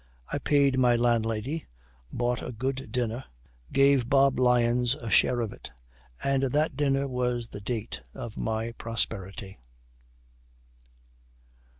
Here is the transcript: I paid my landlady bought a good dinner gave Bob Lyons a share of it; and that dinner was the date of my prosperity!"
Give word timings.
I 0.33 0.39
paid 0.39 0.79
my 0.79 0.95
landlady 0.95 1.67
bought 2.11 2.41
a 2.41 2.51
good 2.51 2.91
dinner 2.91 3.23
gave 3.71 4.09
Bob 4.09 4.39
Lyons 4.39 4.95
a 4.95 5.11
share 5.11 5.41
of 5.41 5.53
it; 5.53 5.69
and 6.23 6.41
that 6.41 6.75
dinner 6.75 7.07
was 7.07 7.49
the 7.49 7.61
date 7.61 8.01
of 8.15 8.35
my 8.35 8.71
prosperity!" 8.71 9.59